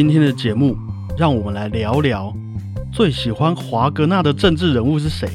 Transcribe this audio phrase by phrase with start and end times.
[0.00, 0.76] 今天的节目，
[1.16, 2.32] 让我们来聊聊
[2.92, 5.28] 最喜欢华格纳的政治人物是谁？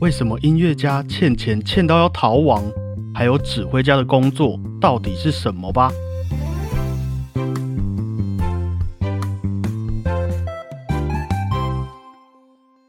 [0.00, 2.64] 为什么音乐家欠钱欠到要逃亡？
[3.14, 5.92] 还有指挥家的工作到底是什么吧？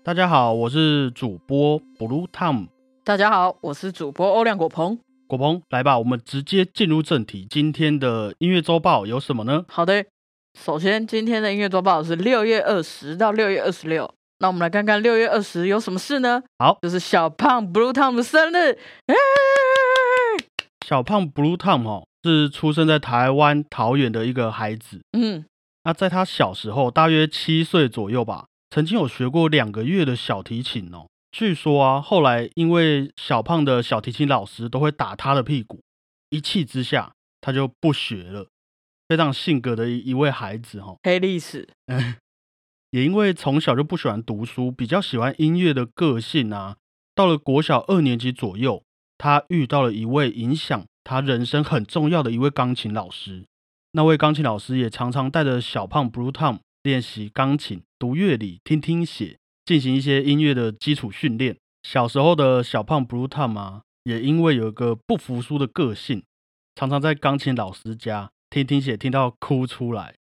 [0.04, 2.70] 大家好，我是主播 Blue Tom，
[3.04, 4.98] 大家好，我是主播欧亮果鹏。
[5.28, 7.46] 果鹏，来吧，我们直接进入正题。
[7.48, 9.66] 今天的音乐周报有什么呢？
[9.68, 10.06] 好的，
[10.56, 14.10] 首先今天的音乐周报是六月二十到六月二十六。
[14.40, 16.42] 那我们来看看六月二十有什么事呢？
[16.58, 18.80] 好，就是小胖 Blue Tom 的生日。
[19.06, 19.16] 哎
[20.86, 25.02] 小胖 Blue Tom 哦，是出生在台湾桃园的一个孩子。
[25.12, 25.46] 嗯，
[25.84, 31.08] 那在他小时候，大约七岁左右吧，曾经有学过两个月的小提琴哦。
[31.32, 35.82] 据说啊，后来因为小胖的小提琴老师都会打他的屁股，
[36.30, 38.48] 一气之下他就不学了。
[39.08, 41.68] 非常性格的一一位孩子哈、哦，黑历史。
[42.92, 46.78] 也因为从小就不喜欢读书，比较喜欢音乐的个性啊。
[47.14, 48.84] 到了国小二年级左右，
[49.18, 53.46] 他遇到了一位影响他人生很重要的一位钢琴老师。
[53.92, 61.58] 那位钢琴老师也常常带着小胖 Blue Tom 练习钢琴、读乐理、听听写，进行一些音乐的基础训练。
[61.84, 66.24] 小时候的小胖 Blue Tom 啊，也因为有一个不服输的个性，
[66.76, 70.16] 常常在钢琴老师家听听写听到哭出来。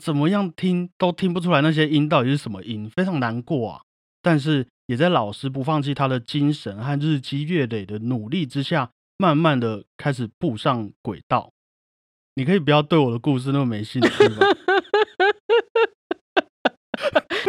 [0.00, 3.82] 怎么样听都听不出来那些音到底是什么音，非常难过啊！
[4.20, 11.52] 但是也在老师不放弃他的精神和日积月累的努力之下，慢慢的开始步上轨道。
[12.34, 14.36] 你可以不要对我的故事那么没兴趣吗？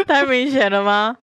[0.08, 1.18] 太明显了吗？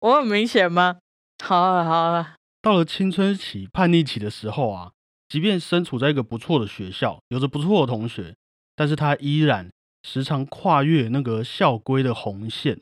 [0.00, 0.98] 我很明显吗？
[1.44, 4.92] 好了好了，到了青春期叛逆期的时候啊，
[5.32, 8.36] 即便身处在一个不错的学校，有着不错的同学，
[8.76, 9.70] 但是他依然
[10.02, 12.78] 时常跨越那个校规的红线。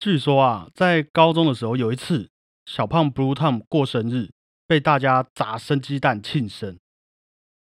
[0.00, 2.28] 据说啊，在高中的时候，有一次
[2.66, 4.32] 小胖 Blue Tom 过生日，
[4.66, 6.76] 被大家砸生鸡蛋庆生。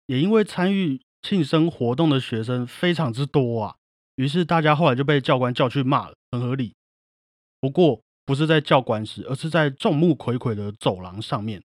[0.07, 3.75] 也因为参与庆生活动的学生非常之多啊，
[4.15, 6.73] 于是大家后来就被教官叫去骂了，很合理。
[7.61, 11.61] 不过不是在教官室，而是在众目睽睽的走廊上面，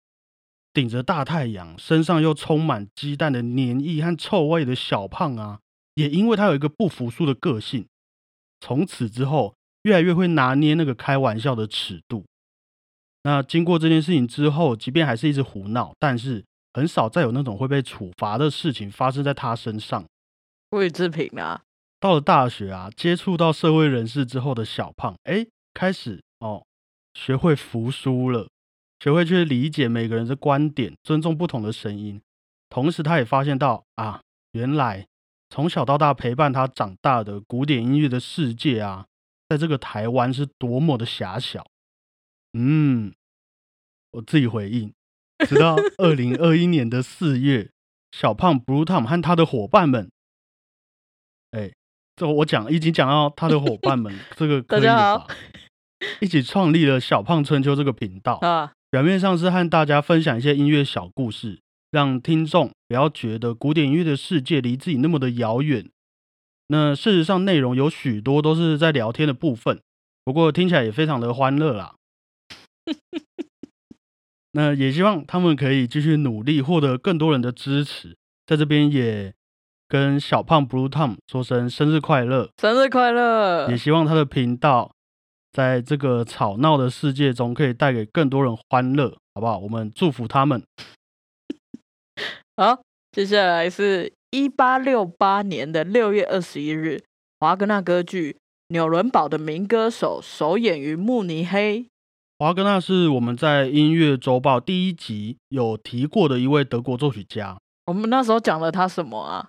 [0.74, 5.60] 顶着大太阳，身上又充满鸡蛋的黏液和臭味的小胖啊，
[5.94, 7.86] 也因为他有一个不服输的个性，
[8.60, 12.24] 从此之后越来越会拿捏那个开玩笑的尺度。
[13.22, 20.04] 那经过这件事情之后，即便还是一直胡闹，但是很少再有那种会被处罚的事情发生在他身上。
[20.68, 21.62] 不予置评啊。
[22.00, 26.66] 到了大学啊，接触到社会人士之后的小胖，哎，开始哦，
[27.14, 28.48] 学会服输了，
[29.00, 32.20] 学会去理解每个人的观点，尊重不同的声音。
[32.70, 34.22] 同时，他也发现到啊，
[34.52, 35.06] 原来
[35.50, 39.06] 从小到大陪伴他长大的古典音乐的世界啊，
[39.48, 41.66] 在这个台湾是多么的狭小。
[42.54, 43.12] 嗯，
[44.12, 44.92] 我自己回应。
[45.46, 47.70] 直到 二零二一年的四月，
[48.12, 50.10] 小胖 Blue Tom 和他的伙伴们，
[51.50, 51.72] 哎，
[52.16, 55.34] 这我讲已经讲到他的伙伴们，这个 可以大家好吧？
[56.20, 61.58] 一起创立了小胖春秋这个频道， 啊，表面上是和大家分享一些音乐小故事，
[61.90, 65.90] 让听众不要觉得古典音乐的世界离自己那么的遥远。
[66.68, 69.80] 那事实上，内容有许多都是在聊天的部分，
[70.24, 71.96] 不过听起来也非常的欢乐啦。
[74.52, 78.16] 那也希望他们可以继续努力，获得更多人的支持。
[78.46, 79.34] 在这边也
[79.88, 83.76] 跟小胖 Blue Tom 说声生日快乐，生日快乐也！
[83.76, 84.93] 希望他的频道
[85.54, 89.56] 在这个吵闹的世界中可以带给更多人欢乐，好不好？
[89.58, 90.60] 我们祝福他们。
[92.58, 92.82] 好，
[93.12, 97.04] 接下来是一八六八年的六月二十一日，
[97.38, 98.32] 华格纳歌剧
[98.68, 101.86] 《纽伦堡的民歌手》首演于慕尼黑。
[102.36, 107.56] 华格纳是我们在音乐周报第一集有提过的一位德国作曲家。
[107.86, 109.48] 我们那时候讲了他什么啊？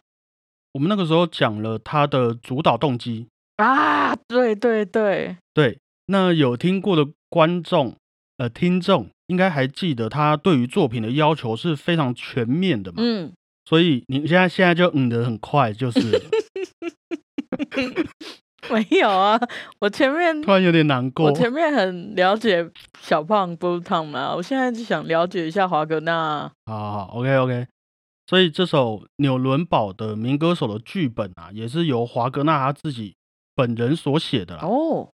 [0.74, 3.28] 我们那个时候讲了他的主导动机。
[3.56, 7.96] 啊，对对对，对，那有听过的观众
[8.38, 12.98] 呃听众应该还记得，他对于作品的要求是非常全面的嘛。
[13.02, 13.34] 嗯，
[13.66, 16.20] 所以你现在现在就嗯的很快，就是了
[18.72, 19.40] 没有啊，
[19.80, 21.32] 我前面 突然有点难过我。
[21.32, 22.68] 前面很了解
[23.00, 26.52] 小胖 Blue Tom 嘛，我现在就想了解一下华格纳。
[26.66, 27.68] 好好好，OK OK。
[28.28, 33.16] 所以这首纽伦堡的民歌手的剧本啊，也是由华格纳他自己
[33.54, 34.64] 本人所写的啦。
[34.64, 35.12] 哦，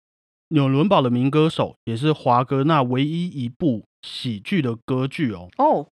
[0.48, 5.48] 纽伦堡的民歌手也是华格纳唯一一部喜剧的歌剧哦。
[5.58, 5.90] 哦，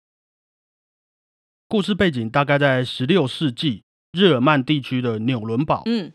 [1.66, 5.82] 故事背景大概在十六世纪日耳曼地区的纽伦堡。
[5.86, 6.12] 嗯，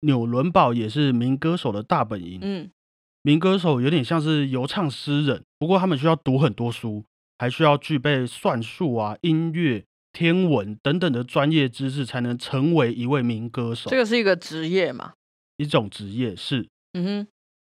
[0.00, 2.40] 纽伦堡也是民歌手的大本营。
[2.42, 2.70] 嗯
[3.22, 7.04] 民歌手有点像是游唱诗人，不过他们需要读很多书，
[7.36, 13.90] 还需要具备算术啊、音乐、天文等等的专业知识，才能成为一位民歌手。
[13.90, 15.12] 这个是一个职业嘛？
[15.56, 16.68] 一种职业是。
[16.92, 17.26] 嗯哼，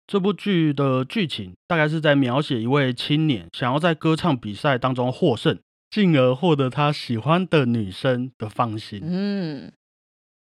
[0.06, 5.58] 这部剧的剧情大概是在描写一位青年想要在歌唱比赛当中获胜，
[5.90, 9.00] 进而获得他喜欢的女生的芳心。
[9.02, 9.72] 嗯。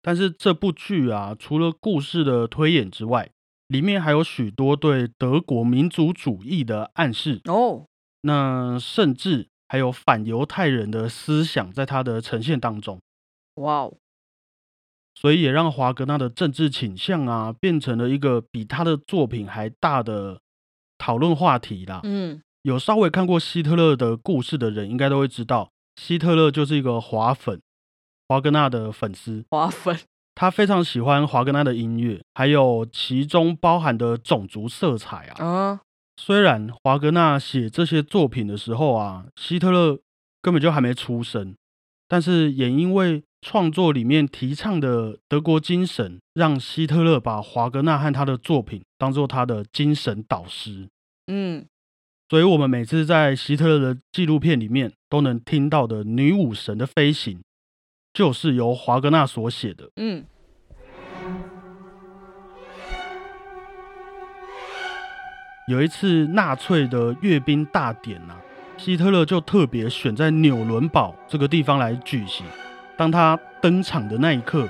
[0.03, 3.29] 但是这部剧啊，除了故事的推演之外，
[3.67, 7.87] 里面还有许多对德国民族主义的暗示，哦，
[8.21, 13.01] 那甚至还有反犹太人的思想在他的呈现当中，
[13.57, 13.97] 哇哦，
[15.19, 20.39] 所以也让华格纳的政治倾向啊，变成了一个比他的作品还大的
[20.99, 22.01] 讨论话题啦。
[22.05, 27.61] 嗯有稍微看过希特勒的故事的人，应该都会知道，希特勒就是一个华粉，
[28.27, 29.45] 华格纳的粉丝。
[29.51, 29.97] 华粉，
[30.35, 35.45] 他非常喜欢华格纳的音乐，还有其中包含的种族色彩啊。
[35.45, 35.81] 啊，
[36.17, 40.01] 虽然华格纳写这些作品的时候啊，希特勒
[40.43, 41.55] 根本就还没出生，
[42.09, 50.89] 但是也因为创作里面提倡的德国精神，让希特勒把华格纳和他的作品当做他的精神导师。
[51.29, 51.65] 嗯
[52.29, 57.41] 所以，我们每次在希特勒的纪录片里面都能听到的女武神的飞行，
[58.13, 59.89] 就是由华格纳所写的。
[59.95, 60.25] 嗯
[65.69, 68.41] 有一次纳粹的阅兵大典啊，
[68.77, 72.45] 希特勒就特别选在纽伦堡这个地方来举行。
[72.97, 74.69] 当他登场的那一刻，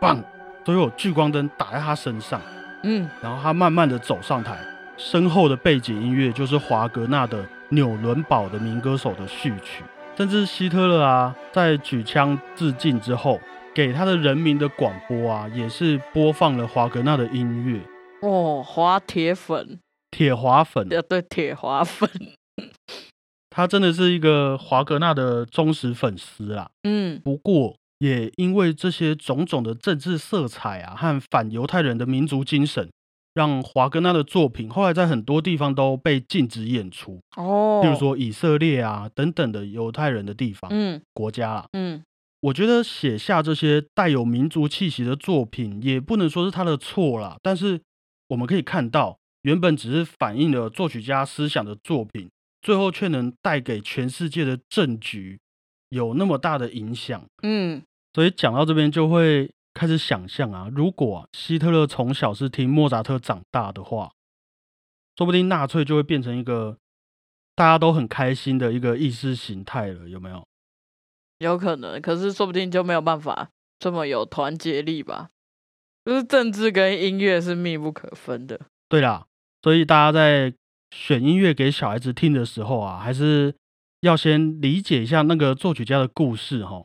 [0.00, 0.22] 棒，
[0.64, 2.40] 都有聚光灯打在他身上，
[2.82, 4.58] 嗯，然后他慢慢的走上台，
[4.96, 9.84] 身后的背景音乐就是华格纳的《纽伦堡的民歌手》的序曲。
[10.16, 13.38] 甚至希特勒啊，在举枪致敬之后，
[13.72, 17.80] 给他的人民的广播啊，也是播放了华格纳的音乐。
[18.28, 19.78] 哦，滑铁粉，
[20.10, 20.88] 铁滑粉。
[20.90, 22.10] 呃，对，铁滑粉，
[23.58, 26.70] 他真的是一个华格纳的忠实粉丝啦。
[26.84, 32.88] 嗯不过，也因为这些种种的政治色彩啊，和反犹太人的民族精神，
[33.34, 41.66] 让华格纳的作品后来在很多地方都被禁止演出，哦，比如，说以色列啊等等的犹太人的地方、嗯国家啊。
[41.72, 42.00] 嗯
[42.42, 47.36] 我觉得写下这些带有民族气息的作品，也不能说是他的错啦。
[47.42, 47.80] 但是
[48.28, 52.30] 我们可以看到，原本只是反映了作曲家思想的作品，
[52.68, 55.40] 最后却能带给全世界的政局
[55.88, 57.24] 有那么大的影响。
[57.42, 57.82] 嗯
[58.12, 64.12] 所以讲到这边，就会开始想象啊，如果啊希特勒从小是听莫扎特长大的话，
[65.16, 66.76] 说不定纳粹就会变成一个
[67.54, 70.46] 大家都很开心的一个意识形态了，有没有？
[71.38, 73.48] 有可能，可是说不定就没有办法
[73.78, 75.30] 这么有团结力吧。
[76.04, 78.60] 就是政治跟音乐是密不可分的。
[78.90, 79.26] 对啦，
[79.62, 80.52] 所以大家在
[80.90, 83.54] 选音乐给小孩子听的时候啊，还是
[84.00, 86.84] 要先理解一下那个作曲家的故事哈，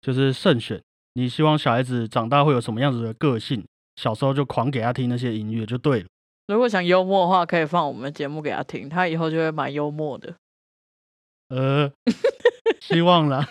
[0.00, 0.80] 就是慎选。
[1.14, 3.64] 你希望小孩子长大会有什么样子的个性，
[3.96, 6.06] 小时候就狂给他听那些音乐就对了。
[6.46, 10.34] 如果想幽默的话，可以放我们节目给他听，他以后就会蛮幽默的。
[11.48, 11.90] 呃，
[12.80, 13.48] 希望啦，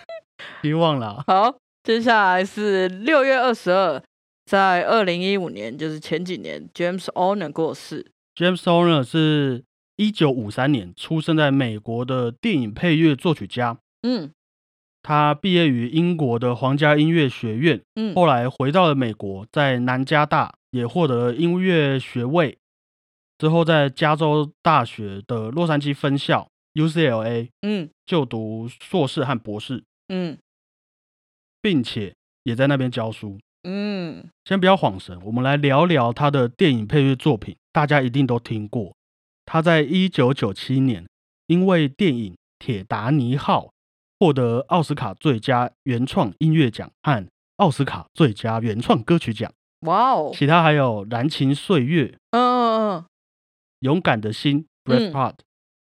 [0.62, 1.24] 希望啦。
[1.28, 4.02] 好，接下来是六月二十二，
[4.46, 8.10] 在二零一五年，就是前几年，James Horner 过世。
[8.36, 9.64] James Horner 是
[10.00, 14.32] 一九五三年出生在美国的电影配乐作曲家，嗯。
[15.02, 18.16] 他毕业于英国的皇家音乐学院，嗯。
[18.16, 22.58] 后来回到了美国，在南加大也获得了音乐学位，
[23.38, 27.90] 之后在加州大学的洛杉矶分校 UCLA 嗯。
[28.06, 30.38] 就读硕士和博士，嗯。
[31.62, 33.38] 并且也在那边教书。
[33.64, 38.96] 嗯，先不要晃神，我们来聊聊他的电影配乐作品，大家一定都听过。
[39.52, 41.08] 他在一九九七年
[41.48, 43.66] 因为电影《铁达尼号》
[44.20, 49.52] 获得奥斯卡最佳原创音乐奖和奥斯卡最佳原创歌曲奖，
[49.88, 53.06] 哇哦，其他还有《燃情岁月》《嗯嗯嗯，
[53.80, 55.34] 勇敢的心》嗯 （Braveheart）、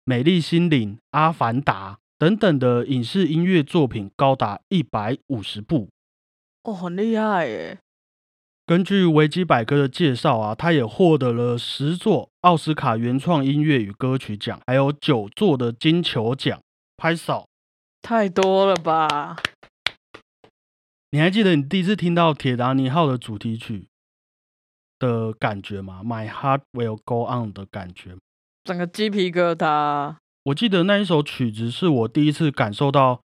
[0.04, 5.88] 美丽心灵》《阿凡达》等等的影视音乐作品高达一百五十部。
[6.64, 7.78] 哦，很厉害耶。
[8.66, 16.60] 根据维基百科的介绍啊，他也获得了十座奥斯卡原创音乐与歌曲奖，还有九座的金球奖。
[16.98, 17.48] 拍手！
[18.02, 19.34] 太多了吧？
[21.10, 23.88] 你还记得你第一次听到《铁达尼号》的主题曲
[24.98, 28.18] 的感觉吗？My heart will go on 的感觉。
[28.64, 30.16] 整个鸡皮疙瘩。
[30.42, 33.22] 我记得那一首曲子是我第一次感受到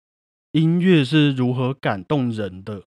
[0.53, 2.85] 音乐是如何感动人的，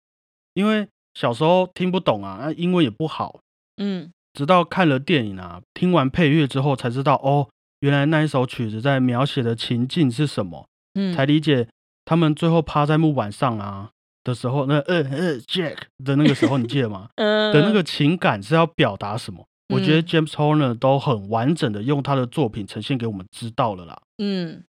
[0.54, 3.38] 因为小时候听不懂啊，那英文也不好，
[3.76, 7.48] 嗯直到看了电影啊，听完配乐之后才知道，哦，
[7.80, 11.66] 原来那一首曲子在描写的情境是什么，嗯，才理解
[12.04, 13.90] 他们最后趴在木板上啊
[14.22, 17.08] 的时候，那呃呃 Jack 的那个时候，你记得吗？
[17.16, 19.46] 嗯的那个情感是要表达什么？
[19.74, 24.00] 我觉得嗯 James Horner 都很完整的用他的作品呈现给我们知道了啦。
[24.18, 24.62] 嗯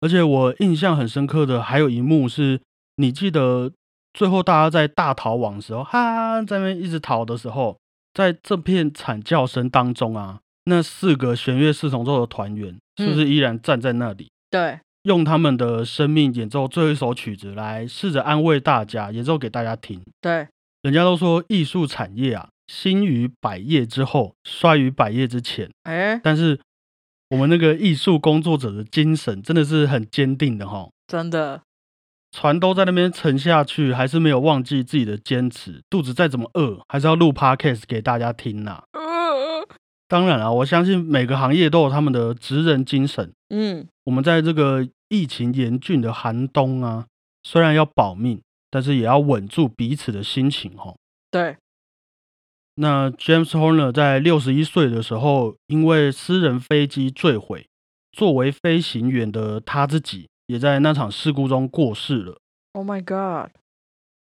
[0.00, 2.60] 而且我印象很深刻的还有一幕是，
[2.96, 3.72] 你记得
[4.12, 7.76] 最后大家在大逃亡的时候，哈，在那边一直逃的时候，
[8.14, 20.00] 在这片惨叫声当中啊，那四个弦乐四重奏的团员是不是依然站在那里，对，用他们的生命演奏最后一首曲子来试着安慰大家，演奏给大家听？
[20.20, 20.46] 对，
[20.82, 25.68] 人家都说艺术产业啊，兴于百业之后，衰于百业之前。
[25.82, 26.60] 哎，但是
[27.30, 31.62] 我们那个艺术工作者的精神真的是很坚定的哈，真的，
[32.34, 35.80] 船都在那边沉下去，还是没有忘记自己的坚持。
[35.88, 39.64] 肚子再怎么饿，还是要录 podcast 给大家听呐、呃
[40.08, 43.32] 当然啊，我相信每个行业都有他们的职人精神。
[43.50, 47.06] 嗯我们在这个疫情严峻的寒冬啊，
[47.44, 50.94] 虽然要保命，但是也要稳住彼此的心情哈。
[51.30, 51.56] 对，
[52.74, 57.66] 那 James Horner 在六十一岁的时候，因为私人飞机坠毁，
[58.10, 62.38] 作为飞行员的他自己也在那场事故中过世了。
[62.72, 63.52] Oh my God，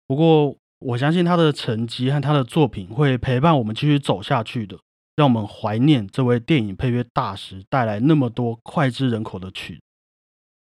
[0.07, 4.77] 不过，我相信他的成绩和他的作品会陪伴我们继续走下去的，
[5.15, 9.81] 让我们怀念这位电影配乐大师带来那么多脍炙人口的曲。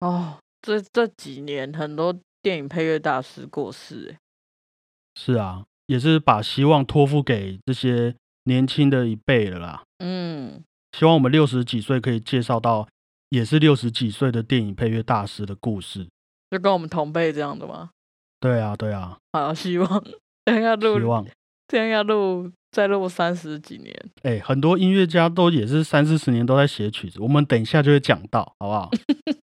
[0.00, 4.18] 哦，这这几年很多电影配乐大师过世，哎
[5.14, 9.82] 是啊，也是把希望托付给这些年轻的一辈了啦。
[9.98, 10.64] 嗯，
[10.98, 12.88] 希望我们六十几岁可以介绍到
[13.30, 16.06] 也是六十几岁的电影配乐大师的故事。
[16.50, 17.90] 就跟我们同辈这样的吗？
[18.38, 20.04] 对啊，对啊，好，希望
[20.44, 21.26] 这样要希，望。
[21.68, 23.94] 这样要录，再录三十几年。
[24.22, 28.90] 哎、很多音乐家都也是三四十年都在写曲子，我们等一下就会讲到，好不好？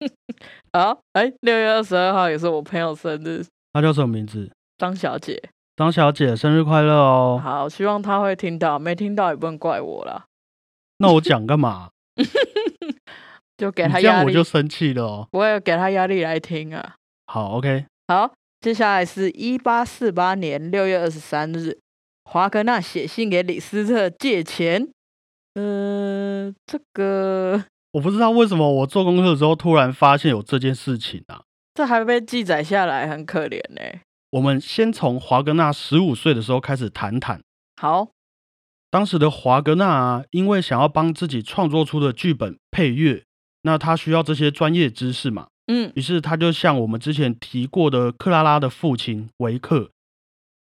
[0.73, 4.51] 好，哎，六月二十二号也是我朋友生日，他叫什么名字？
[4.77, 5.49] 张小姐。
[5.75, 7.39] 张小姐，生日快乐哦！
[7.43, 10.25] 好，希望她会听到，没听到也不能怪我啦，
[10.99, 11.89] 那我讲干嘛？
[13.57, 15.27] 就给你她压力，这样我就生气了哦。
[15.31, 16.95] 我也给他压力来听啊。
[17.27, 21.79] 好，OK，好，接下来是一八四八年六月二十三日，
[22.23, 24.87] 华格纳写信给李斯特借钱。
[25.55, 31.43] 呃，这个 我不知道为什么我做功课的时候突然发现有这件事情啊。
[31.73, 33.81] 这还被记载下来，很可怜呢、
[34.31, 37.41] 我们先从华格纳十五岁的时候开始谈谈。
[37.81, 38.09] 好，
[38.89, 43.23] 当时的华格纳啊，因为想要帮自己创作出的剧本配乐，
[43.65, 49.89] 那他需要这些专业知识嘛，嗯于是他就向我们之前提过的克拉拉的父亲维克，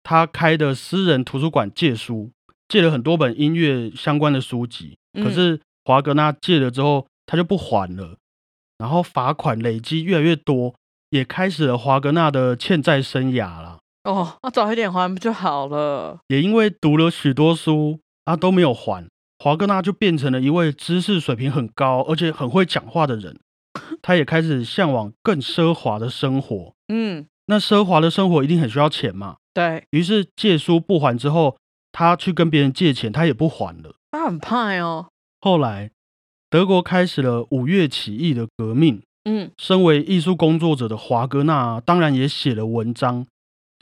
[0.04, 2.30] 他开的私人图书馆借书，
[2.68, 4.96] 借了很多本音乐相关的书籍。
[5.14, 8.18] 可嗯是华格纳借了之后，他就不还了，
[8.78, 10.76] 然后罚款累积越来越多，
[11.10, 13.80] 也开始了华格纳的欠债生涯啦。
[14.04, 16.20] 哦，那早一点还不就好了？
[16.28, 19.08] 也因为读了许多书啊都没有还，
[19.40, 23.40] 华格纳就变成了一位知识水平很高而且很会讲话的人。
[24.02, 26.76] 他也开始向往更奢华的生活。
[26.88, 31.58] 嗯，那奢华的生活一定很需要钱嘛，对，于是借书不还之后，
[31.92, 33.96] 他去跟别人借钱，他也不还了。
[34.12, 35.08] 他很怕哦。
[35.42, 35.92] 后来，
[36.50, 39.02] 德国开始了五月起义的革命。
[39.26, 43.26] 嗯身为艺术工作者的华格纳，当然也写了文章，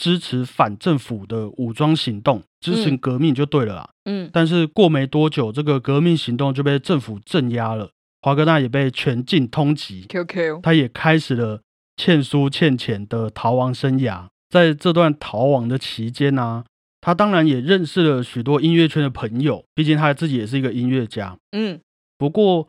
[0.02, 3.90] 支持反政府的武装行动，支持嗯革命就对了啦。
[4.06, 7.92] 嗯，但是过没多久，这个革命行动就被政府镇压了，
[8.24, 11.62] 华格纳也被全境通缉，QQ，他也开始了
[11.98, 14.26] 欠书欠钱的逃亡生涯。
[14.50, 16.64] 在这段逃亡的期间呢、
[17.00, 21.38] 他当然也认识了许多音乐圈的朋友，毕竟他自己也是一个音乐家。
[21.52, 21.80] 嗯
[22.18, 22.68] 不过，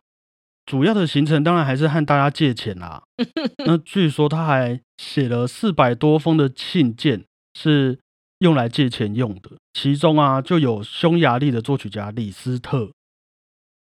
[0.65, 3.03] 主要的行程当然还是和大家借钱啦。
[3.67, 7.99] 那据说他还写了四百多封的信件，是
[8.39, 9.51] 用来借钱用的。
[9.73, 12.91] 其中啊，就有匈牙利的作曲家李斯特。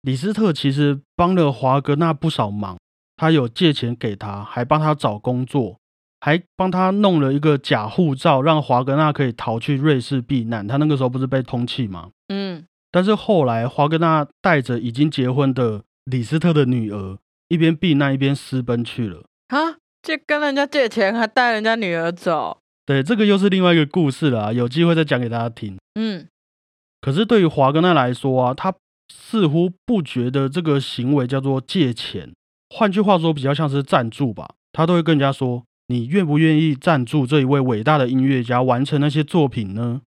[0.02, 2.78] 李斯特其实帮了华格纳不少忙，
[3.18, 5.78] 他有借钱给他，还帮他找工作，
[6.20, 10.68] 还帮他弄了一个假护照，让华格纳可以逃去瑞士避难。
[10.68, 12.10] 他那个时候不是被通缉吗？
[12.30, 17.18] 嗯，但是后来，华格纳带着已经结婚的李斯特的女儿，
[17.50, 19.24] 一边避难一边私奔去了。
[19.50, 22.58] 啊，借跟人家借钱，还带人家女儿走。
[22.86, 25.78] 对，这个又是另外一个故事了啊，有机会再讲给大家听。
[25.96, 26.28] 嗯
[27.02, 28.74] 可是对于华格纳来说啊，他
[29.14, 32.32] 似乎不觉得这个行为叫做借钱，
[32.70, 34.56] 换句话说，比较像是赞助吧。
[34.72, 40.02] 他都会跟人家说：“你愿不愿意赞助这一位伟大的音乐家完成那些作品呢？”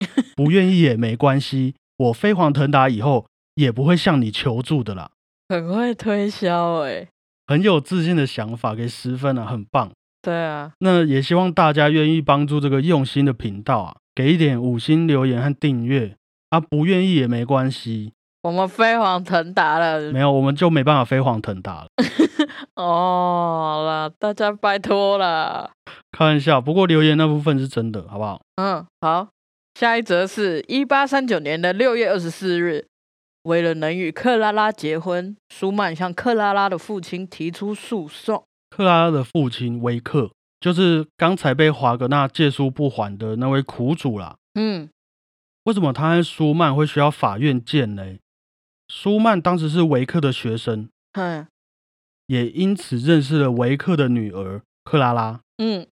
[0.34, 5.10] 不愿意也没关系，我飞黄腾达以后也不会向你求助的啦。
[5.48, 7.08] 很会推销哎，
[7.46, 9.90] 很有自信的想法，给十分啊，很棒。
[10.20, 16.16] 对啊，那也希望大家愿意帮助这个用心的频道啊，给一点五星留言和订阅
[16.50, 18.12] 啊，不愿意也没关系。
[18.42, 21.88] 我们飞黄腾达了，没有我们就没办法飞黄腾达了。
[22.76, 25.70] 哦，好了，大家拜托了。
[26.12, 28.40] 开玩笑，不过留言那部分是真的，好不好？
[28.56, 29.28] 嗯，好。
[29.78, 32.86] 下一则是一八三九年的六月二十四日，
[33.48, 38.44] 为了能与克拉拉结婚，舒曼向克拉拉的父亲提出诉讼。
[38.68, 44.36] 克拉拉的父亲维克，就是刚才被华格纳借书不还的那位苦主啦。
[44.52, 44.90] 嗯，
[45.64, 48.18] 为什么他和舒曼会需要法院见呢？
[48.88, 51.46] 舒曼当时是维克的学生，哼，
[52.26, 55.40] 也因此认识了维克的女儿克拉拉。
[55.56, 55.86] 嗯，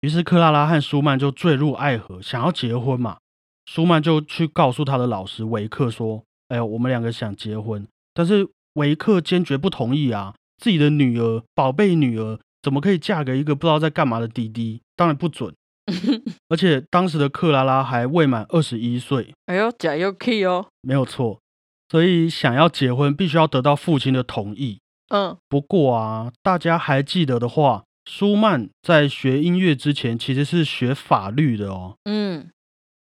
[0.00, 3.18] 于是克拉拉和舒曼就坠入爱河，想要结婚嘛。
[3.66, 14.82] 舒曼就去告诉他的老师维克说：“哎呀，我们两个想结婚。”但是维克坚决不同意啊，自己的女儿，宝贝女儿，怎么可以嫁给一个不知道在干嘛的弟弟？
[14.96, 15.54] 当然不准。
[16.50, 21.40] 而且当时的克拉拉还未满二十一岁，哎呦，假又 key 哦，没有错。
[21.88, 24.80] 所以想要结婚，必须要得到父亲的同意。
[25.08, 31.96] 嗯，不过啊，大家还记得的话，舒曼在学音乐之前其实是学法律的哦。
[32.04, 32.50] 嗯，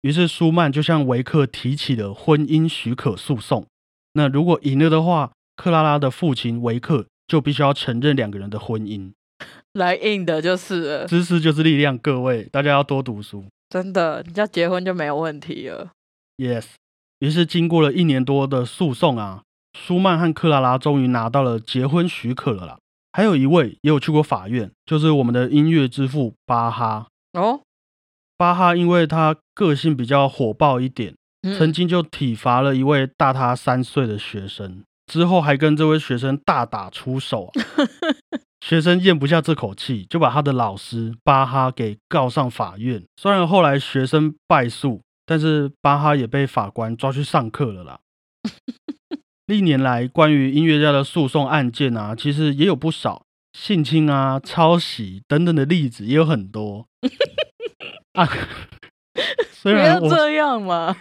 [0.03, 3.67] 于是舒曼就向维克提起了婚姻许可诉讼。
[4.13, 9.13] 那如果赢了的话，克拉拉的父亲维克就必须要承认两个人的婚姻。
[9.73, 13.45] 来硬的就是了，知识就是力量，各位大家要多读书。
[13.69, 15.91] 真的，你要结婚就没有问题了。
[16.37, 16.67] Yes。
[17.19, 22.79] 于是经过了一年多的诉讼啊，舒曼和克拉拉终于拿到了结婚许可了啦。
[23.13, 27.07] 还有一位也有去过法院，就是我们的音乐之父巴哈。
[27.33, 27.63] 哦，
[28.37, 37.53] 巴哈因为他个性比较火爆一点，嗯曾经就体罚了一位大他三岁的学生，之后还跟这位学生大打出手、啊。
[38.65, 43.05] 学生咽不下这口气，就把他的老师巴哈给告上法院。
[43.17, 48.01] 虽然后来学生败诉，但是巴哈也被法官抓去上课了啦。
[49.47, 53.23] 历年来关于音乐家的诉讼案件啊，其实也有不少
[53.53, 56.89] 性侵啊、抄袭等等的例子，也有很多
[58.17, 58.29] 啊。
[59.53, 60.97] 虽不然我要这样嘛。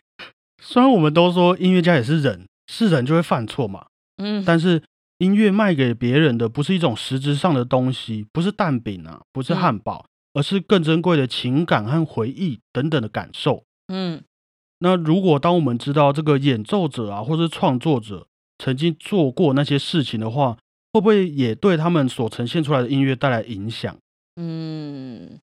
[0.61, 3.85] 虽然我们都说音乐家也是人，是人就会犯错嘛，
[4.17, 4.81] 嗯，但是
[5.19, 13.63] 音乐卖给别人的不是一种实质上的东西，不是蛋饼啊，不是汉堡，而是更珍贵的情感和回忆等等的感受。
[13.87, 14.23] 嗯
[14.79, 20.57] 那如果当我们知道这个演奏者啊，或是创作者曾经做过那些事情的话，
[20.93, 23.95] 会不会也对他们所呈现出来的音乐带来影响？
[24.35, 25.39] 嗯，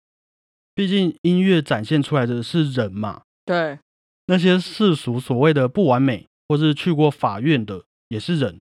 [0.80, 3.80] 毕竟音乐展现出来的是人嘛，对，
[4.28, 8.58] 那些世俗所谓的不完美，或是去过法院的，也是人。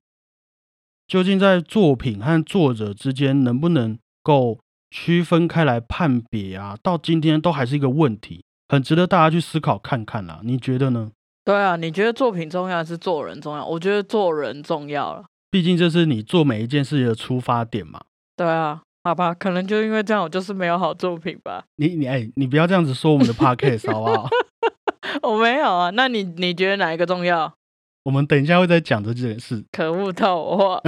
[1.07, 4.59] 究竟在作品和作者之间能不能够
[4.91, 6.75] 区分开来判别啊？
[6.83, 10.41] 到今天都还是一个问题，很值得大家去思考看看啦。
[10.43, 11.09] 你觉得呢？
[11.45, 13.65] 对啊，你觉得作品重要还是做人重要？
[13.65, 15.23] 我觉得做人重要了。
[15.49, 18.01] 毕竟这是你做每一件事情的出发点嘛。
[18.35, 21.63] 对啊，好吧，可能就因为这样，我就是没有好作品吧。
[21.77, 24.29] 你你哎，你不要这样子说我们的 podcast 好不好？
[25.23, 27.53] 我没有啊，那你你觉得哪一个重要？
[28.03, 29.63] 我们等一下会再讲这件事。
[29.71, 30.81] 可恶透话。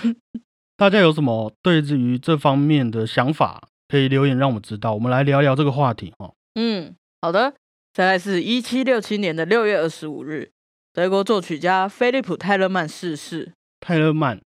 [0.76, 4.94] 大家有什么对于这方面的想法，可以留言让我们知道。
[4.94, 6.34] 我们来聊聊这个话题哦。
[6.54, 7.54] 嗯，好的。
[7.92, 10.50] 再来是一七六七年的六月二十五日，
[10.92, 13.54] 德国作曲家菲利普·泰勒曼逝世。
[13.80, 14.40] 泰勒曼，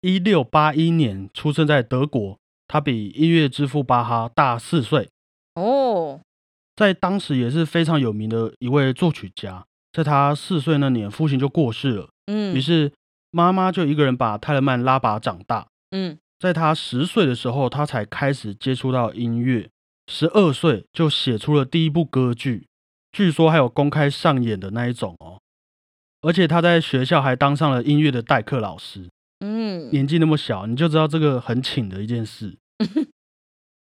[0.00, 5.08] 一六八一年出生在德国，他比音乐之父巴哈大四岁，
[5.54, 6.20] 哦，
[6.76, 9.64] 在当时也是非常有名的一位作曲家。
[9.92, 12.92] 在他四岁那年，父亲就过世了，嗯，于是
[13.32, 15.66] 妈妈就一个人把泰勒曼拉拔长大。
[15.90, 19.68] 嗯在他十岁的时候，他才开始接触到音乐，
[20.06, 22.68] 十二岁就写出了第一部歌剧，
[23.10, 25.40] 据说还有公开上演的那一种哦。
[26.20, 29.08] 而且他在学校还当上了音乐的代课老师。
[29.40, 32.58] 嗯，年纪那么小，你就知道这个很请的一件事。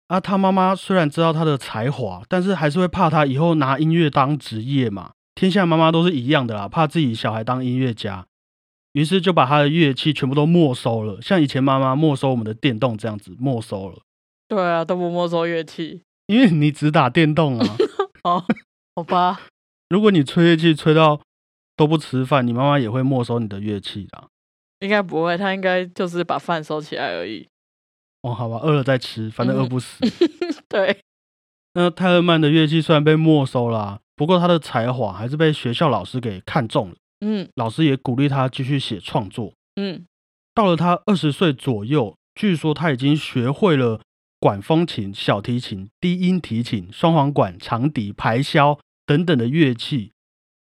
[0.07, 5.11] 啊，他妈妈虽然知道他的才华，但是还是会怕他以后拿音乐当职业嘛。
[5.35, 8.25] 天下妈妈都是一样的啦，怕自己小孩当音乐家，
[8.93, 14.01] 于是就把他的乐器全部都没收了，像以前妈妈没收我们的电动这样子没收了。
[14.47, 16.01] 对啊，都不没收乐器。
[16.27, 17.77] 因为你只打电动啊，
[18.23, 18.43] 哦，
[18.95, 19.41] 好吧，
[19.89, 21.21] 如果你吹乐器吹到
[21.75, 24.27] 都不吃饭，你妈妈也会没收你的乐器的。
[24.79, 27.47] 应该不会，他应该就是把饭收起来而已。
[28.21, 29.99] 哦，好吧，饿了再吃，反正饿不死。
[30.67, 30.99] 对，
[31.73, 39.53] 那泰勒曼的乐器虽然被没收啦、不过他的才华还是被学校老师给看中了，嗯老师也鼓励他继续写创作。
[39.75, 40.05] 嗯，
[40.53, 44.01] 到了他二十岁左右，据说他已经学会了
[44.39, 50.11] 管风琴、小提琴、低音提琴、双簧管、长笛、排箫等等的乐器，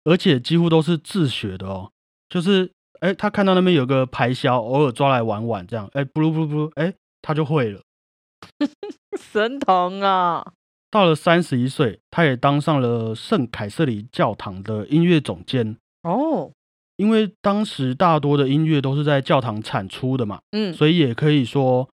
[0.05, 1.91] 而且几乎都是自学的哦。
[2.29, 2.71] 就是，
[3.01, 7.81] 哎，他看到那边有个排箫，偶尔抓来玩玩，这样，哎，布鲁布鲁布鲁，哎，他就会了。
[9.19, 10.53] 神童啊！
[10.91, 15.77] 到了三十一岁，他也当上了圣凯瑟琳教堂的音乐总监。
[16.03, 16.51] 哦，
[16.97, 21.89] 因为当时大多的音乐都是在教堂产出的嘛，嗯所以也可以说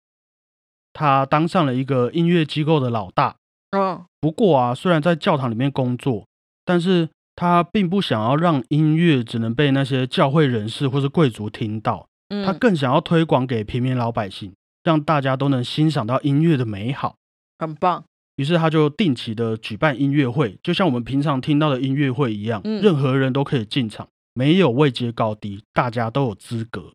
[0.93, 3.37] 他当上了一个音乐机构的老大。
[3.71, 6.27] 嗯不过啊，虽然在教堂里面工作，
[6.65, 14.53] 但是他并不想要让音乐只能被那些教会人士或是贵族听到，嗯，他更想要推广给平民老百姓，
[14.85, 17.16] 让大家都能欣赏到音乐的美好。
[17.59, 18.05] 很棒。
[18.37, 26.92] 于是他就定期的举办音乐会，就像我们平常听到的音乐会一样，嗯任何人都可以进场，没有位阶高低，大家都有资格。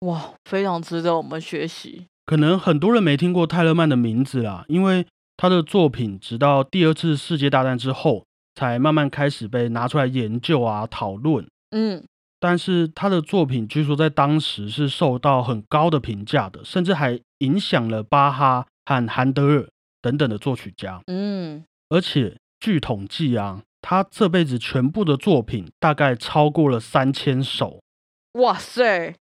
[0.00, 2.06] 哇，非常值得我们学习。
[2.24, 8.24] 可能很多人没听过泰勒曼的名字啦，因为他的作品直到第二次世界大战之后，
[8.56, 11.46] 才慢慢开始被拿出来研究啊讨论。
[11.70, 12.02] 嗯
[12.38, 19.68] 但是他的作品据说在当时是受到很高的评价的，甚至还影响了巴哈和韩德尔
[20.02, 21.00] 等等的作曲家。
[21.06, 27.80] 嗯，而且据统计啊，他这辈子全部的作品大概超过了三千首。
[28.34, 29.14] 哇塞，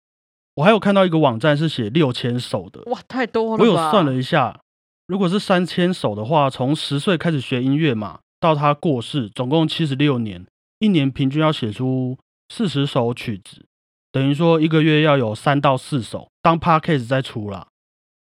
[0.57, 4.61] 我还有看到一个网站是写六千首的，哇，太多了我有算了一下，
[5.07, 10.45] 如果是三千首的话，从十岁开始学音乐嘛，到他过世，总共七十六年，
[10.79, 12.19] 一年平均要写出
[12.51, 13.65] 四十首曲子，
[14.13, 16.29] 等于说一个月要有三到四首。
[16.43, 17.69] 当 podcast 再出啦，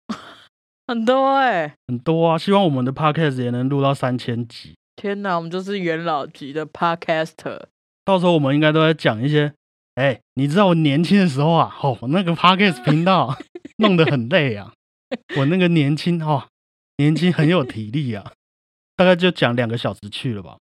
[0.88, 4.74] 很多哎、很多啊，希望我们的 podcast 也能录到三千集。
[4.96, 7.64] 天哪，我们就是元老级的 podcaster。
[8.02, 9.52] 到时候我们应该都在讲一些，
[9.96, 13.36] 哎、你知道我年轻的时候啊，哦，我那个 podcast 频道
[13.76, 14.72] 弄得很累啊，
[15.36, 16.48] 我那个年轻哦，
[16.96, 18.32] 年轻很有体力啊，
[18.96, 20.56] 大概就讲两个小时去了吧。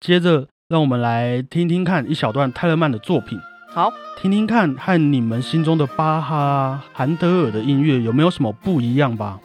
[0.00, 3.38] 接着，让我们来听听看一小段泰勒曼的作品，
[3.70, 9.40] 好，听听看和你们心中的巴哈、韩德尔的音乐有没有什么不一样吧。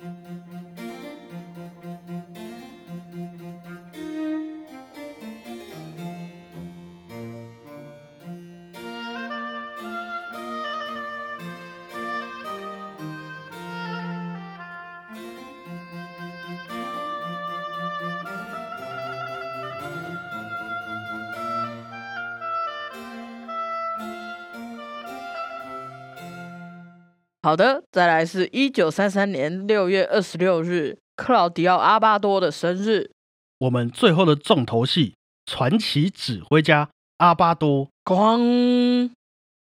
[27.42, 33.12] 好的，再来是一九三三年六月二十六日，克劳迪奥·阿巴多的生日。
[33.60, 37.88] 我们最后的重头戏，传奇指挥家阿巴多。
[38.04, 39.12] 咣，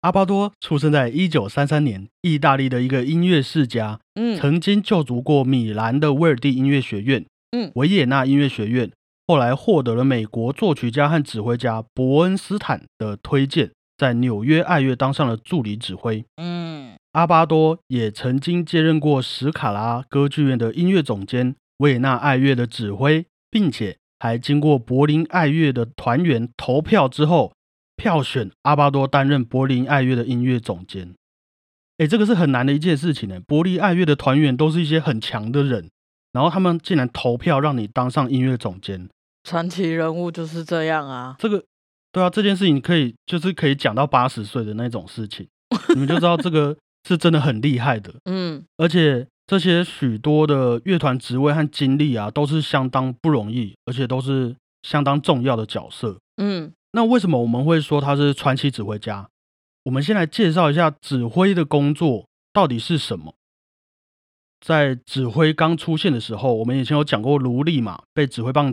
[0.02, 7.24] 阿巴多出生在一九三三年，意大利的一个音乐世家，嗯曾经就读过米兰的威尔第音乐学院、
[7.56, 8.90] 嗯维也纳音乐学院，
[9.26, 16.22] 后来获得了美国作曲家和指挥家伯恩斯坦的推荐，在纽约爱乐当上了助理指挥。
[16.36, 27.52] 嗯阿巴多也曾经接任过史卡拉歌剧院的音乐总监、维也纳爱乐的指挥，并且还经过柏林爱乐的团员投票之后，
[27.96, 31.14] 票选阿巴多担任柏林爱乐的音乐总监。
[31.98, 33.38] 哎，这个是很难的一件事情呢。
[33.46, 35.90] 柏林爱乐的团员都是一些很强的人，
[36.32, 39.10] 然后他们竟然投票让你当上音乐总监，
[39.44, 41.36] 传奇人物就是这样啊。
[41.38, 41.62] 这个
[42.10, 45.46] 对啊，这件事情可以就是可以讲到八十岁的那种事情，
[45.90, 46.74] 你们就知道这个
[47.08, 48.14] 是真的很厉害的。
[48.24, 56.18] 嗯而且这些许多的乐团职位和经历啊，都是相当不容易，而且都是相当重要的角色。
[56.36, 59.28] 嗯那为什么我们会说他是传奇指挥家？
[59.84, 63.34] 我们先来介绍一下指挥的工作到底是什么。
[64.60, 68.72] 在指挥刚出现的时候，我们以前有讲过卢利嘛，被指挥棒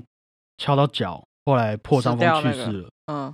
[0.58, 2.89] 敲到脚，后来破伤风去世了。
[3.12, 3.34] 嗯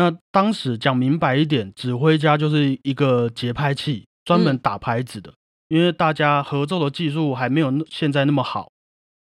[0.00, 5.34] 那当时讲明白一点，指挥家就是一个节拍器，专门嗯打拍子的。
[5.68, 8.70] 因为大家合奏的技术还没有那现在那么好，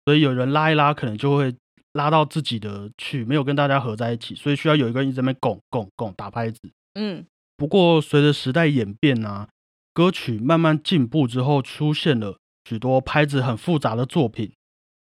[0.07, 1.55] 所以有人拉一拉，可能就会
[1.93, 6.59] 拉到自己的去，没有跟大家合在一起，所以需要有一个人一直在那边拱拱拱打拍子。
[6.95, 7.23] 嗯
[7.59, 9.47] 不过随着时代演变啊，
[9.93, 14.51] 歌曲慢慢进步之后，出现了许多拍子很复杂的作品，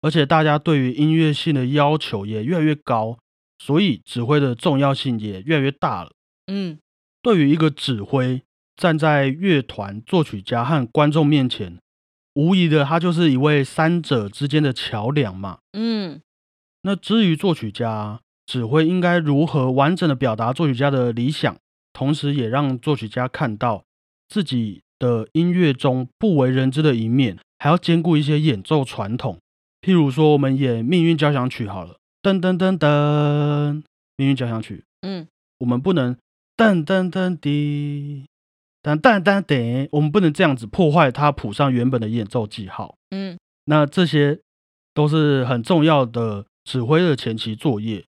[0.02, 3.20] 而且大家对于音乐性的要求也越来越高，
[3.64, 6.14] 所以指挥的重要性也越来越大了。
[6.48, 6.80] 嗯
[7.22, 8.42] 对于一个指挥，
[8.76, 11.78] 站在乐团、作曲家和观众面前，
[12.34, 15.60] 无疑的他就是一位三者之间的桥梁嘛。
[15.74, 16.20] 嗯
[16.82, 21.56] 那至于作曲家指挥应该如何完整的表达作曲家的理想，
[21.94, 23.84] 同时也让作曲家看到
[24.28, 29.38] 自己的音乐中不为人知的一面，还要兼顾一些演奏传统。
[29.80, 32.88] 譬如说，我们演《命运交响曲》好了，噔噔噔噔，
[34.18, 36.16] 《命运交响曲》，嗯，我们不能
[36.56, 38.28] 噔噔噔滴，
[38.84, 42.96] 噔噔噔噔，我们不能这样子破坏它谱上原本的演奏记号。
[43.10, 44.40] 嗯，那这些
[44.94, 48.06] 都是很重要的指挥的前期作业。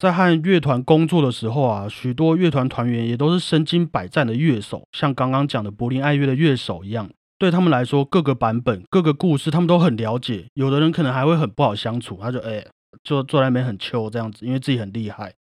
[0.00, 7.08] 在和乐团工作的时候啊，许多乐团团员也都是身经百战的乐手，像刚刚讲的柏林爱乐的乐手一样。
[7.38, 10.46] 对他们来说，各个版本、各个故事，他们都很了解。
[10.54, 12.70] 有的人可能还会很不好相处，他就哎，就
[13.04, 15.34] 坐在那边很秋这样子，因为自己很厉害。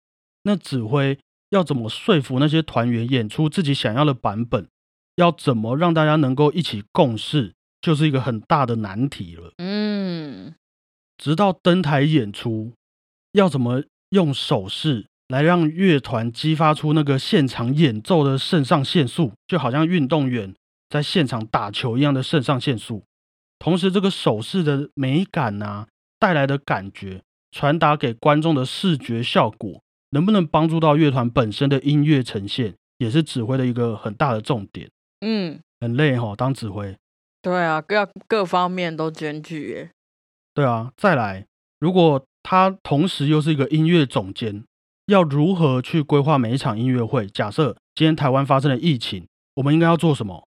[0.43, 1.17] 那指挥
[1.49, 4.67] 要怎么说服那些团员演出自己想要的版本？
[5.15, 9.51] 要怎么让大家能够一起共事，就是一个很大的难题了。
[9.57, 10.55] 嗯，
[11.17, 12.73] 直到登台演出，
[13.33, 20.55] 要怎么用手势来让乐团激发出那个现场演奏的肾上腺素，就好像运动员。
[20.89, 23.03] 在现场打球一样的肾上腺素，
[23.59, 29.81] 同时这个手势的美感啊带来的感觉，传达给观众的视觉效果，
[30.12, 34.89] 能不能帮助到乐团本身的音乐呈现，也是指挥的一个很大的重点。
[35.21, 36.97] 嗯，很累哈，当指挥。
[37.41, 39.91] 对啊，各各方面都兼具耶。
[40.53, 41.45] 对啊，再来，
[41.79, 44.63] 如果他同时又是一个音乐总监，
[45.05, 47.27] 要如何去规划每一场音乐会？
[47.27, 50.47] 假设今天台湾发生了疫情，我们应该要做什么？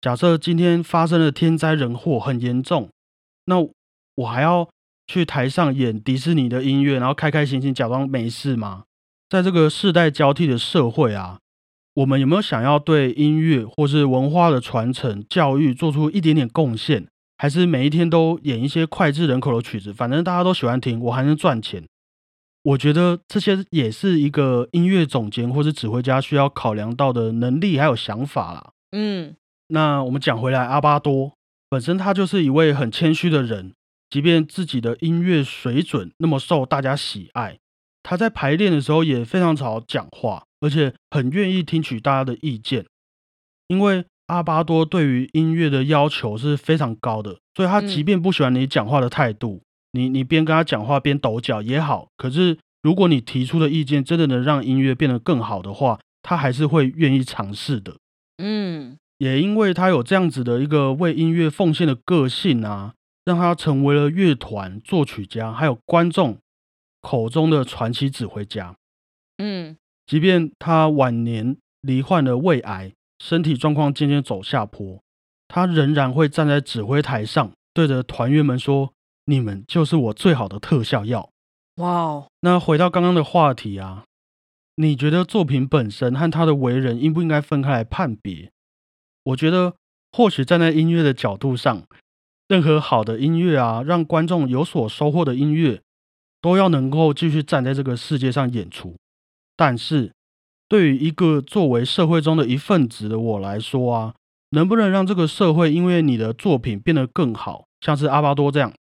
[0.00, 2.88] 假设今天发生了天灾人祸很严重，
[3.44, 3.56] 那
[4.14, 4.68] 我还要
[5.10, 8.84] 去台上演迪士尼的音乐，然后开开心心假装没事吗？
[9.28, 11.40] 在这个世代交替的社会啊，
[11.94, 17.08] 我们有没有想要对音乐或是文化的传承、教育做出一点点贡献？
[17.36, 21.82] 还是每一天都演一些脍炙人口的曲子，反正大家都喜欢听，我还能赚钱？
[22.62, 28.70] 我觉得这些也是一个音乐总监或是指挥家需要考量到的能力还有想法啦。
[28.92, 29.34] 嗯。
[29.68, 31.32] 那我们讲回来，阿巴多
[31.68, 33.72] 本身他就是一位很谦虚的人，
[34.10, 37.58] 即便自己的音乐水准那么受大家喜爱，
[38.02, 42.84] 他在排练的时候也非常少讲话，而且很愿意听取大家的意见。
[43.68, 57.96] 因为阿巴多对于音乐的要求是非常高的，所以他即便不喜欢你讲话的态度，你你边跟他讲话边抖脚也好，可是如果你提出的意见真的能让音乐变得更好的话，他还是会愿意尝试的。
[58.38, 58.96] 嗯。
[59.18, 62.94] 也因为他有这样子的一个为音乐奉献的个性啊，
[63.24, 66.38] 让他成为了乐团、作曲家还有观众
[67.00, 68.74] 口中的传奇指挥家。
[69.38, 75.00] 嗯，即便他晚年罹患了胃癌，身体状况渐渐走下坡，
[75.48, 78.92] 他仍然会站在指挥台上，对着团员们说
[79.26, 81.30] ：“你们就是我最好的特效药。”
[81.76, 82.28] 哇哦！
[82.40, 84.04] 那回到刚刚的话题啊，
[84.74, 88.50] 你觉得作品本身和他的为人应不应该分开来判别？
[89.22, 89.76] 我觉得，
[90.12, 91.84] 或许站在音乐的角度上，
[92.50, 95.82] 任何好的音乐啊，让观众有所收获的音乐，
[96.42, 98.96] 都要能够继续站在这个世界上演出。
[99.56, 100.10] 但是，
[100.68, 104.14] 对于一个作为社会中的一份子的我来说啊，
[104.50, 108.72] 能不能让这个社会因为你的作品变得更好，像是阿巴多这样，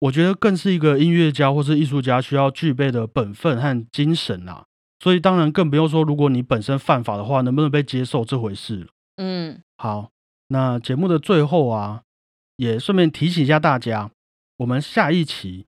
[0.00, 4.66] 我觉得更是一个音乐家或是艺术家需要具备的本分和精神啊。
[5.02, 8.86] 所以，当然更不用说，如果你本身犯法的话，能不能被接受这回事了。
[9.16, 10.10] 嗯，好，
[10.48, 12.02] 那节目的最后啊，
[12.56, 14.10] 也顺便提醒一下大家，
[14.58, 15.66] 我们下一期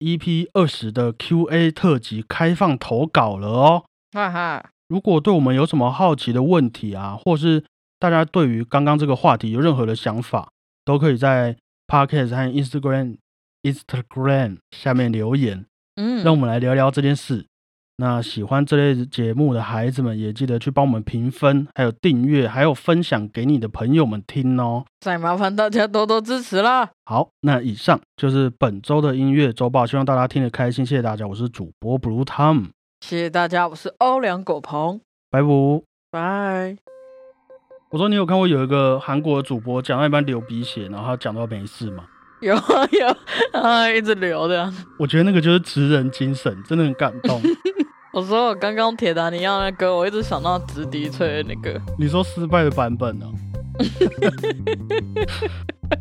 [0.00, 3.84] EP 二十的 QA 特辑开放投稿了哦。
[4.12, 7.64] 哈哈，如果对我们有什么好奇的问题啊，或是
[7.98, 10.50] 大家对于刚刚这个话题有任何的想法，
[10.84, 13.16] 都可以在 Podcast 和 Instagram
[13.62, 15.66] Instagram 下面留言，
[15.96, 17.46] 嗯，让我们来聊聊这件事。
[17.96, 24.84] 那喜欢这类节目的孩子们，也记得去帮我们评分，还有订阅，还有分享给你的朋友们听哦。
[25.00, 26.90] 再麻烦大家多多支持啦！
[27.04, 30.84] 好，那以上就是本周的音乐周报，希望大家听得开心。
[30.84, 32.70] 谢谢大家，我是主播 Blue Tom。
[33.00, 35.00] 谢谢大家，我是欧良狗鹏。
[35.30, 35.48] 拜拜
[36.10, 36.76] 拜。
[37.90, 42.04] 我说你有看过有一个韩国的主播讲到一半流鼻血，然后他讲到没事吗？
[42.42, 43.16] 有啊有
[43.58, 44.70] 啊，一直流的。
[44.98, 47.40] 我觉得那个就是职人精神，真的很感动。
[48.12, 51.80] 我说我刚刚铁达尼亚那歌，我一直想到直笛吹的那个。
[51.98, 53.26] 你说失败的版本呢？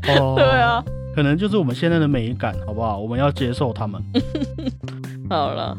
[0.10, 0.84] 哦， 对啊，
[1.16, 2.98] 可能就是我们现在的美感，好不好？
[2.98, 4.02] 我们要接受他们。
[5.30, 5.78] 好了。